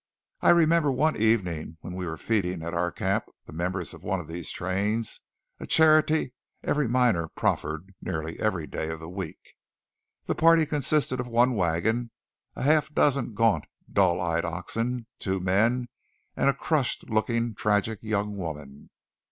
I 0.41 0.49
remember 0.49 0.91
one 0.91 1.15
evening 1.15 1.77
when 1.81 1.93
we 1.93 2.07
were 2.07 2.17
feeding 2.17 2.63
at 2.63 2.73
our 2.73 2.91
camp 2.91 3.25
the 3.45 3.53
members 3.53 3.93
of 3.93 4.01
one 4.03 4.19
of 4.19 4.27
these 4.27 4.49
trains, 4.49 5.19
a 5.59 5.67
charity 5.67 6.33
every 6.63 6.87
miner 6.87 7.27
proffered 7.27 7.93
nearly 8.01 8.39
every 8.39 8.65
day 8.65 8.89
of 8.89 8.99
the 8.99 9.07
week. 9.07 9.53
The 10.25 10.33
party 10.33 10.65
consisted 10.65 11.19
of 11.19 11.27
one 11.27 11.53
wagon, 11.53 12.09
a 12.55 12.63
half 12.63 12.91
dozen 12.91 13.35
gaunt, 13.35 13.65
dull 13.93 14.19
eyed 14.19 14.43
oxen, 14.43 15.05
two 15.19 15.39
men, 15.39 15.87
and 16.35 16.49
a 16.49 16.55
crushed 16.55 17.07
looking, 17.11 17.53
tragic 17.53 17.99
young 18.01 18.35
woman. 18.35 18.89